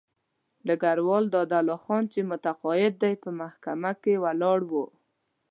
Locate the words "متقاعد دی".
2.31-3.13